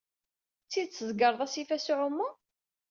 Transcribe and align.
D 0.65 0.67
tidet 0.71 0.91
tzegreḍ 0.97 1.39
asif-a 1.45 1.77
s 1.85 1.87
uɛumu? 1.93 2.29